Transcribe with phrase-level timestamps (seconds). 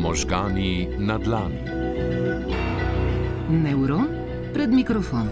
[0.00, 1.60] Možgani na dlani.
[3.50, 4.06] Neuron
[4.52, 5.28] pred mikrofon.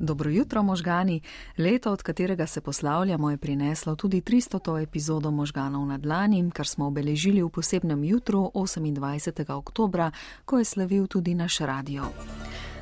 [0.00, 1.20] Dobro jutro, možgani.
[1.58, 4.82] Leto, od katerega se poslavljamo, je prineslo tudi 300.
[4.82, 9.52] epizodo možganov na dlani, kar smo obeležili v posebnem jutru 28.
[9.52, 10.10] oktobra,
[10.44, 12.04] ko je slavil tudi naš radio.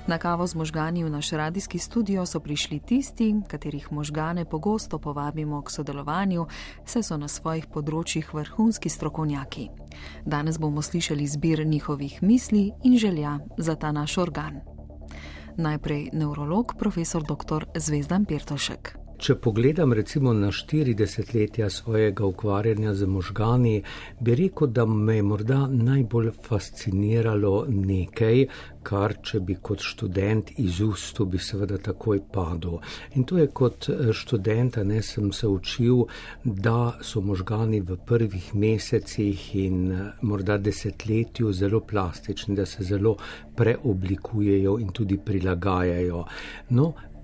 [0.07, 5.63] Na kavo z možgani v naš radijski studio so prišli tisti, katerih možgane pogosto povabimo
[5.63, 6.47] k sodelovanju,
[6.85, 9.69] saj so na svojih področjih vrhunski strokovnjaki.
[10.25, 14.61] Danes bomo slišali zbir njihovih misli in želja za ta naš organ.
[15.57, 17.67] Najprej nevrolog, profesor dr.
[17.75, 19.06] Zvezdan Pirtošek.
[19.17, 23.79] Če pogledam recimo na 40 letja svojega ukvarjanja z možgani,
[24.21, 28.45] bi rekel, da me je morda najbolj fasciniralo nekaj,
[28.85, 32.77] kar če bi kot študent iz ustu bi seveda takoj padel.
[33.17, 33.89] In to je kot
[34.21, 36.05] študenta, ne sem se učil,
[36.45, 39.83] da so možgani v prvih mesecih in
[40.23, 43.17] morda desetletju zelo plastični, da se zelo
[43.57, 46.25] preoblikujejo in tudi prilagajajo.
[46.71, 47.16] No, Eh,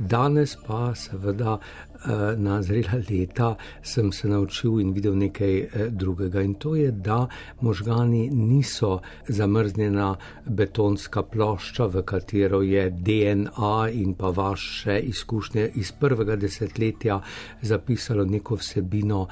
[0.00, 1.58] danes pa seveda
[1.95, 1.95] Eh,
[2.36, 6.42] na zrela leta sem se naučil in videl nekaj eh, drugega.
[6.42, 7.26] In to je, da
[7.60, 16.36] možgani niso zamrznjena betonska plošča, v katero je DNA in pa vaše izkušnje iz prvega
[16.36, 17.20] desetletja
[17.62, 19.26] zapisalo neko vsebino,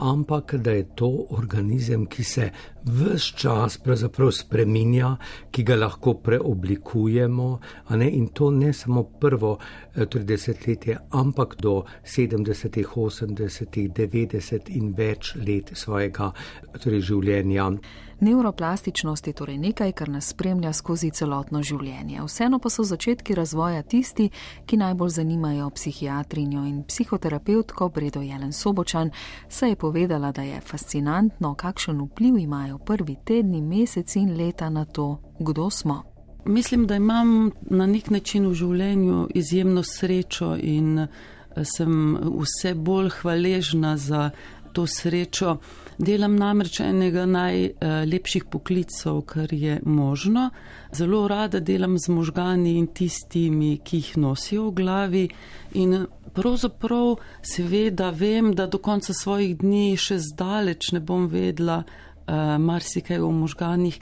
[0.00, 2.50] ampak da je to organizem, ki se
[2.84, 5.16] vse čas pravzaprav spreminja,
[5.50, 7.58] ki ga lahko preoblikujemo,
[8.10, 15.34] in to ne samo prvo eh, torej desetletje, ampak do 70, 80, 90 in več
[15.36, 16.32] let svojega
[16.82, 17.70] torej življenja.
[18.20, 22.22] Neuroplastičnost je torej nekaj, kar nas spremlja skozi celotno življenje.
[22.24, 24.30] Vseeno pa so začetki razvoja tisti,
[24.66, 29.12] ki najbolj zanimajo psihiatrinjo in psihoterapevtko Bredo Jelen Sobočan,
[29.48, 34.84] saj je povedala, da je fascinantno, kakšen vpliv imajo prvi tedni, meseci in leta na
[34.84, 36.02] to, kdo smo.
[36.46, 41.06] Mislim, da imam na nek način v življenju izjemno srečo in
[41.64, 44.30] sem vse bolj hvaležna za
[44.72, 45.56] to srečo.
[45.98, 50.50] Delam namreč enega najlepših poklicov, kar je možno.
[50.92, 55.24] Zelo rada delam z možgani in tistimi, ki jih nosijo v glavi.
[55.80, 56.04] In
[56.36, 63.24] pravzaprav seveda vem, da do konca svojih dni še zdaleč ne bom vedla uh, marsikaj
[63.24, 63.96] o možganih.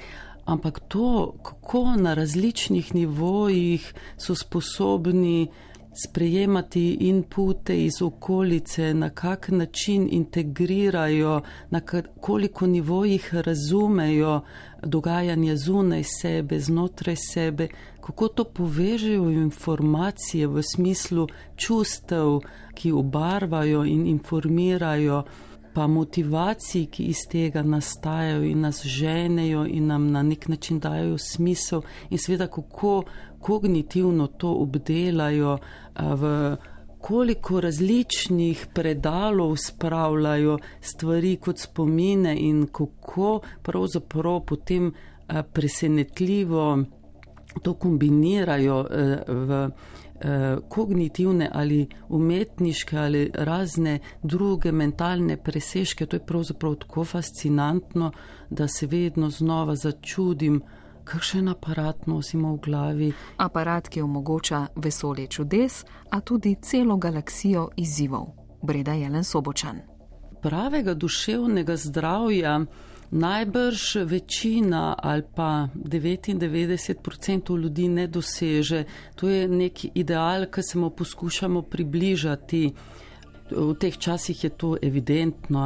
[0.51, 3.87] Ampak to, kako na različnih nivojih
[4.19, 5.47] so sposobni
[5.95, 11.41] sprejemati inpute iz okolice, na kak način integrirajo,
[11.71, 11.81] na
[12.21, 14.41] koliko nivojih razumejo
[14.83, 17.69] dogajanje zunaj sebe, znotraj sebe,
[18.01, 22.41] kako to povežejo informacije v smislu čustev,
[22.75, 25.23] ki obarvajo in informirajo
[25.75, 31.19] pa motivacij, ki iz tega nastajajo in nas ženejo in nam na nek način dajo
[31.19, 33.03] smisel, in seveda kako
[33.41, 35.59] kognitivno to obdelajo,
[35.95, 36.57] v
[37.05, 44.93] koliko različnih predalov spravljajo stvari kot spomine in kako pravzaprav potem
[45.53, 46.85] presenetljivo
[47.63, 48.87] to kombinirajo
[49.29, 49.69] v
[50.69, 56.07] kognitivne ali umetniške ali razne druge mentalne presežke.
[56.07, 58.13] To je pravzaprav tako fascinantno,
[58.51, 60.63] da se vedno znova začudim,
[61.05, 63.13] kakšen aparat nosimo v glavi.
[63.37, 68.27] Aparat, ki omogoča vesolje čudes, a tudi celo galaksijo izzivov.
[68.63, 69.81] Breda Jelen Sobočan.
[70.43, 72.61] Pravega duševnega zdravja
[73.11, 78.85] najbrž večina ali pa 99% ljudi ne doseže.
[79.15, 82.73] To je nek ideal, ki se mu poskušamo približati.
[83.51, 85.61] V teh časih je to evidentno,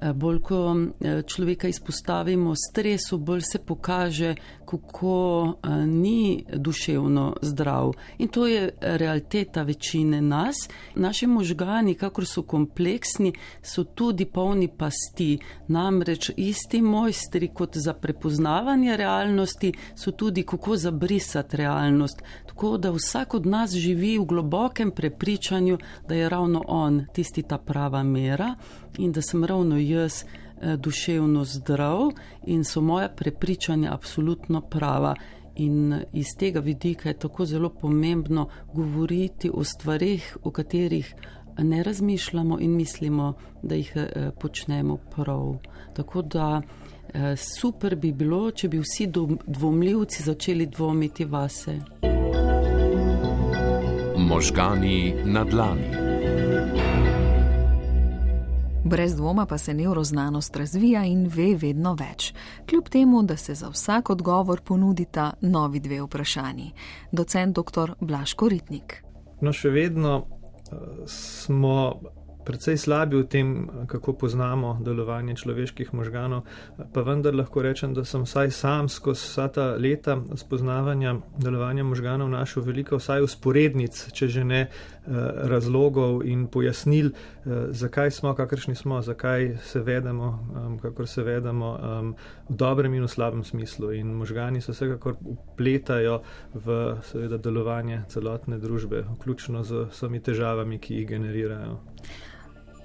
[0.00, 4.34] Eh, bolj ko eh, človeka izpostavimo stresu, bolj se pokaže,
[4.66, 5.52] kako
[5.86, 7.92] ni duševno zdrav.
[8.18, 10.56] In to je realiteta večine nas.
[10.94, 13.32] Naši možgani, kakor so kompleksni,
[13.62, 15.38] so tudi polni pasti.
[15.68, 22.22] Namreč isti mojstri kot za prepoznavanje realnosti so tudi kako zabrisati realnost.
[22.46, 27.58] Tako da vsak od nas živi v globokem prepričanju, da je ravno on tisti ta
[27.58, 28.54] prava mera
[28.98, 30.24] in da sem ravno jaz
[30.76, 32.10] duševno zdrav
[32.46, 35.14] in so moja prepričanja absolutno prava.
[35.56, 41.14] In iz tega vidika je tako zelo pomembno govoriti o stvarih, o katerih
[41.58, 45.56] ne razmišljamo in mislimo, da jih eh, počnemo prav.
[45.94, 46.62] Tako da
[47.14, 49.08] eh, super bi bilo, če bi vsi
[49.46, 51.80] dvomljivci začeli dvomiti vase.
[54.16, 56.05] Možgani na dlani.
[58.86, 62.34] Brez dvoma pa se neuroznanost razvija in ve vedno več,
[62.70, 66.70] kljub temu, da se za vsak odgovor ponudita novi dve vprašanji.
[67.12, 67.96] Docent dr.
[68.00, 68.94] Blaško Ritnik.
[69.40, 70.28] No, še vedno uh,
[71.10, 71.74] smo
[72.46, 73.48] precej slabi v tem,
[73.90, 76.46] kako poznamo delovanje človeških možganov,
[76.78, 82.30] pa vendar lahko rečem, da sem vsaj sam skozi vsa ta leta spoznavanja delovanja možganov
[82.30, 84.70] našel veliko vsaj usporednic, če že ne eh,
[85.48, 90.38] razlogov in pojasnil, eh, zakaj smo, kakršni smo, zakaj se vedemo,
[90.82, 91.78] kakor se vedemo
[92.48, 93.92] v dobrem in v slabem smislu.
[93.92, 96.20] In možgani se vsekakor upletajo
[96.54, 101.78] v seveda delovanje celotne družbe, vključno z vsemi težavami, ki jih generirajo.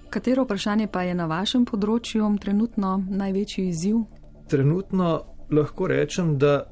[0.10, 4.04] Katero vprašanje pa je na vašem področju trenutno največji izziv?
[4.48, 5.22] Trenutno
[5.52, 6.66] lahko rečem, da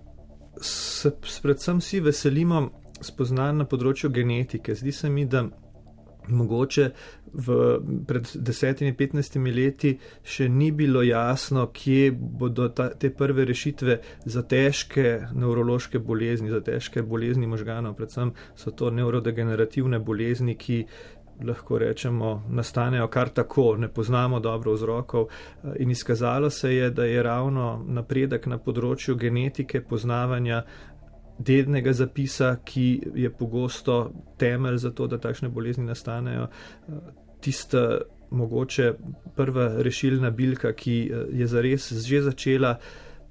[0.62, 1.12] se
[1.42, 2.70] predvsem vsi veselimo
[3.02, 4.76] spoznanj na področju genetike.
[4.76, 5.46] Zdi se mi, da
[6.30, 6.90] mogoče
[7.34, 7.58] v,
[8.08, 9.94] pred desetimi, petnajstimi leti
[10.24, 16.62] še ni bilo jasno, kje bodo ta, te prve rešitve za težke nevrološke bolezni, za
[16.66, 17.98] težke bolezni možganov.
[18.00, 20.84] Predvsem so to nevrodegenerativne bolezni, ki
[21.40, 25.30] lahko rečemo, nastanejo kar tako, ne poznamo dobro vzrokov.
[25.80, 30.66] In izkazalo se je, da je ravno napredek na področju genetike, poznavanja
[31.40, 36.48] dednega zapisa, ki je pogosto temelj za to, da takšne bolezni nastanejo,
[37.42, 38.94] tista mogoče
[39.36, 42.78] prva rešilna bilka, ki je zares že začela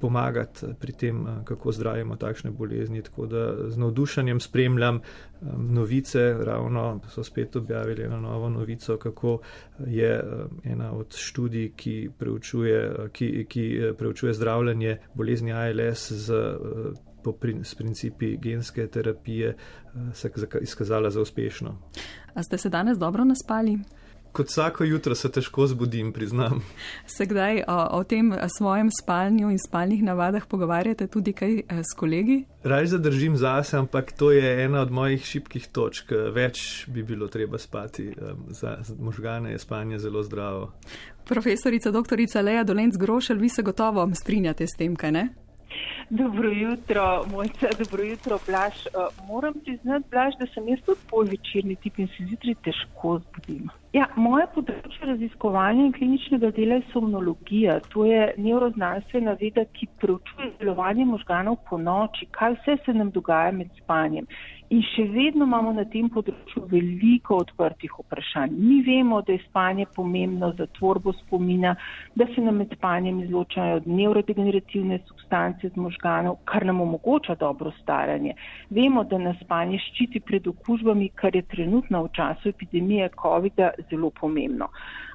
[0.00, 3.02] pomagati pri tem, eh, kako zdravimo takšne bolezni.
[3.02, 9.40] Tako da z navdušenjem spremljam eh, novice, ravno so spet objavili eno novo novico, kako
[9.87, 10.22] je eh,
[10.64, 16.34] ena od študij, ki preučuje, ki, ki preučuje zdravljanje bolezni ALS z.
[17.25, 19.56] Po prin, principi genske terapije
[20.12, 21.79] se je izkazala za uspešno.
[22.35, 23.79] A ste se danes dobro naspali?
[24.32, 26.62] kot vsako jutro se težko zbudim, priznam.
[27.06, 31.97] Se kdaj o, o tem svojem spalnju in spalnih navadah pogovarjate tudi kaj eh, s
[31.97, 32.44] kolegi?
[32.62, 36.12] Raj zadržim zase, ampak to je ena od mojih šibkih točk.
[36.35, 38.12] Več bi bilo treba spati.
[38.49, 40.73] Za možgane je spanje zelo zdravo.
[41.26, 42.43] Profesorica dr.
[42.43, 45.29] Leja Dolenc Grošelj, vi se gotovo strinjate s tem, kaj ne?
[46.11, 48.75] Dobro jutro, mojca, dobro jutro, Blaž.
[48.87, 53.19] Uh, moram priznati, Blaž, da sem jaz tudi pol večerni tip in se zjutraj težko
[53.19, 53.69] zbudim.
[53.96, 57.79] Ja, moje področje raziskovanja in kliničnega dela je somnologija.
[57.94, 63.55] To je neuroznanstvena veda, ki preučuje delovanje možganov po noči, kaj vse se nam dogaja
[63.56, 64.29] med spanjem.
[64.69, 68.52] In še vedno imamo na tem področju veliko odprtih vprašanj.
[68.52, 71.73] Mi vemo, da je spanje pomembno za tvorbo spomina,
[72.12, 78.34] da se nam med spanjem izločajo neurodegenerativne substance z možganov, kar nam omogoča dobro staranje.
[78.69, 84.11] Vemo, da nas spanje ščiti pred okužbami, kar je trenutno v času epidemije COVID-a zelo
[84.21, 84.69] pomembno.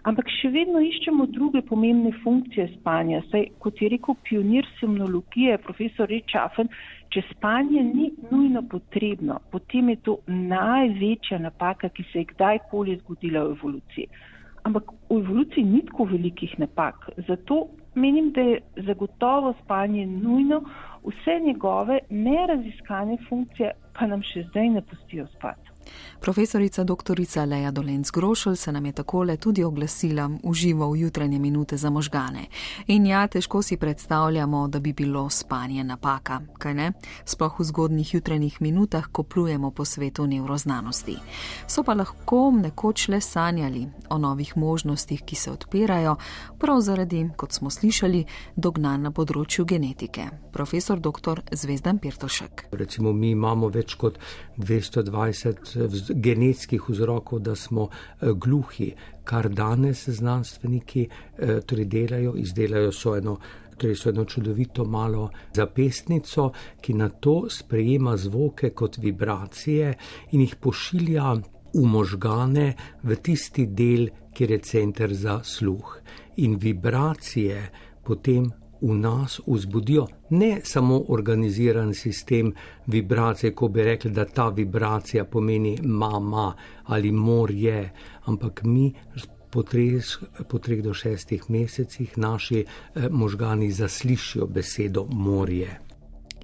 [0.03, 3.21] Ampak še vedno iščemo druge pomembne funkcije spanja.
[3.31, 6.71] Saj, kot je rekel pionir semnologije, profesor Rečafen,
[7.13, 13.45] če spanje ni nujno potrebno, potem je to največja napaka, ki se je kdajkoli zgodila
[13.47, 14.09] v evoluciji.
[14.67, 17.09] Ampak v evoluciji ni tako velikih napak.
[17.27, 20.63] Zato menim, da je zagotovo spanje nujno,
[21.03, 25.62] vse njegove neraziskane funkcije pa nam še zdaj ne pustijo spati.
[26.19, 27.19] Profesorica dr.
[27.47, 31.89] Leja Dolenc Grošelj se nam je takole tudi oglasila v živo v jutranje minute za
[31.89, 32.45] možgane.
[32.87, 36.91] In ja, težko si predstavljamo, da bi bilo spanje napaka, kaj ne?
[37.25, 41.17] Sploh v zgodnih jutranjih minutah, ko plujemo po svetu neuroznanosti.
[41.67, 46.15] So pa lahko nekoč le sanjali o novih možnostih, ki se odpirajo,
[46.59, 50.29] prav zaradi, kot smo slišali, dognan na področju genetike.
[50.53, 51.41] Profesor dr.
[51.51, 52.67] Zvezdan Pirtošek.
[52.71, 54.19] Recimo, mi imamo več kot
[54.57, 55.72] 220
[56.09, 63.37] genetskih vzrokov, da smo eh, gluhi, kar danes znanstveniki eh, torej delajo, izdelajo so eno.
[63.77, 66.51] Torej, so eno čudovito malo zapestnico,
[66.81, 69.93] ki na to sprejema zvoke kot vibracije
[70.31, 71.33] in jih pošilja
[71.73, 72.67] v možgane,
[73.03, 75.97] v tisti del, kjer je center za sluh.
[76.45, 77.71] In vibracije
[78.03, 78.51] potem
[78.83, 80.07] v nas vzbudijo.
[80.29, 82.53] Ne samo organiziran sistem
[82.87, 87.91] vibracije, ko bi rekli, da ta vibracija pomeni mama ali morje,
[88.25, 88.93] ampak mi
[89.49, 90.03] po treh,
[90.49, 95.82] po treh do šestih mesecih naši eh, možgani zaslišijo besedo morje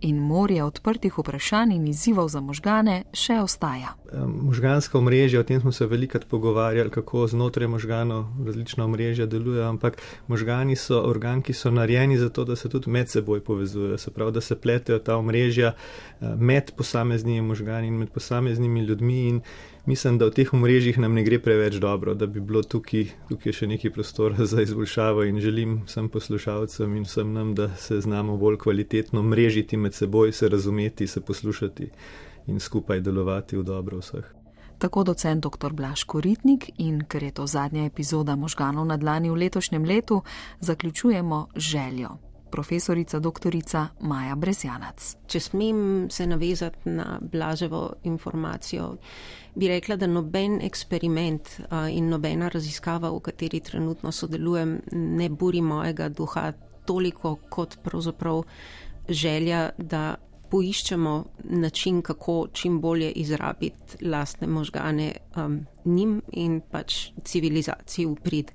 [0.01, 3.96] in morje odprtih vprašanj in izzivov za možgane še ostaja.
[4.25, 10.01] Možganska omrežja, o tem smo se velikrat pogovarjali, kako znotraj možganov različna omrežja delujejo, ampak
[10.27, 14.12] možgani so organ, ki so narejeni za to, da se tudi med seboj povezujejo, se
[14.12, 19.27] pravi, da se pletejo ta omrežja eh, med posameznimi možgani in med posameznimi ljudmi.
[19.29, 19.41] In
[19.89, 23.55] mislim, da v teh omrežjih nam ne gre preveč dobro, da bi bilo tukaj, tukaj
[23.58, 28.38] še neki prostor za izboljšavo in želim vsem poslušalcem in vsem nam, da se znamo
[28.38, 31.89] bolj kvalitetno mrežiti med seboj, se razumeti, se poslušati
[32.48, 34.29] in skupaj delovati v dobro vseh.
[34.79, 35.74] Tako docent dr.
[35.74, 40.22] Blaž Koritnik in ker je to zadnja epizoda možganov na dlani v letošnjem letu,
[40.60, 43.56] zaključujemo željo profesorica dr.
[44.01, 45.15] Maja Bresjanac.
[45.27, 48.96] Če smem se navezati na blaževo informacijo,
[49.56, 51.60] bi rekla, da noben eksperiment
[51.91, 56.51] in nobena raziskava, v kateri trenutno sodelujem, ne buri mojega duha
[56.86, 58.44] toliko kot pravzaprav
[59.10, 60.15] želja, da
[60.50, 61.13] poiščemo
[61.44, 68.51] način, kako čim bolje izrabiti lastne možgane um, njim in pač civilizaciji v prid.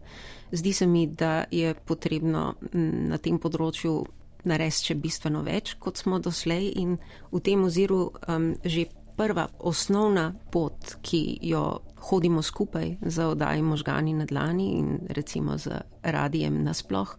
[0.52, 4.04] Zdi se mi, da je potrebno na tem področju
[4.44, 6.98] narediti še bistveno več, kot smo doslej in
[7.32, 8.86] v tem oziru um, že
[9.16, 11.64] prva osnovna pot, ki jo
[12.10, 17.16] hodimo skupaj za oddaji možgani na dlani in recimo z radijem nasploh,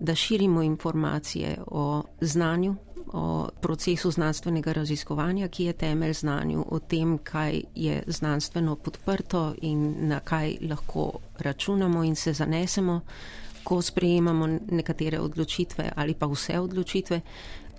[0.00, 2.76] da širimo informacije o znanju,
[3.12, 9.94] o procesu znanstvenega raziskovanja, ki je temelj znanju, o tem, kaj je znanstveno podprto in
[10.08, 13.00] na kaj lahko računamo in se zanesemo,
[13.64, 17.20] ko sprejemamo nekatere odločitve ali pa vse odločitve,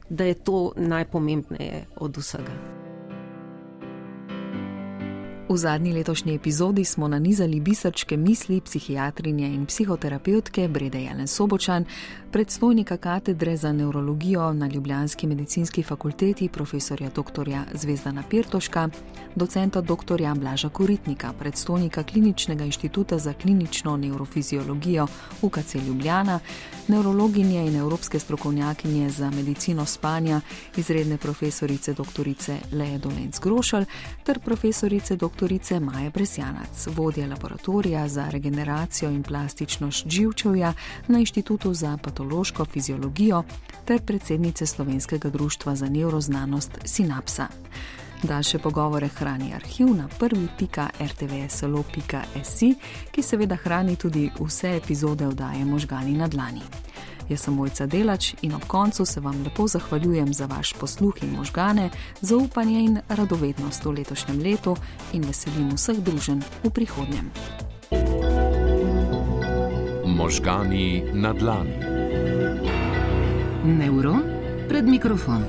[0.09, 2.77] da je to najpomembnejše od vsega.
[5.49, 11.85] V zadnji letošnji epizodi smo nanizali biserčke misli psihiatrinje in psihoterapevtke Brede Jelen Sobočan,
[12.31, 17.49] predstojnika katedre za neurologijo na Ljubljanski medicinski fakulteti profesorja dr.
[17.73, 18.89] Zvezdana Pirtoška,
[19.35, 20.21] docenta dr.
[20.35, 25.07] Blaža Koritnika, predstojnika Kliničnega inštituta za klinično neurofiziologijo
[25.41, 26.39] UKC Ljubljana,
[26.87, 30.41] neurologinje in evropske strokovnjakinje za medicino spanja,
[30.77, 32.29] izredne profesorice dr.
[32.71, 33.85] Leje Dolenc Grošal
[34.23, 35.53] ter profesorice dr.
[35.81, 40.73] Maja Bresjanac, vodja laboratorija za regeneracijo in plastičnost živčevja
[41.07, 43.43] na Inštitutu za patološko fiziologijo
[43.85, 47.47] ter predsednice Slovenskega društva za neuroznanost Sinapsa.
[48.23, 52.75] Daljše pogovore hrani arhiv na prvi.rtvslo.si,
[53.11, 56.61] ki seveda hrani tudi vse epizode oddaje možgani na dlani.
[57.29, 61.29] Jaz sem mojca delač in ob koncu se vam lepo zahvaljujem za vaš posluh in
[61.29, 61.89] možgane,
[62.21, 64.75] zaupanje in radovednost v letošnjem letu
[65.13, 67.31] in veselim vseh družen v prihodnjem.
[70.05, 71.96] Možgani na dlani.
[73.67, 74.23] Neuron
[74.71, 75.43] pred mikrofon.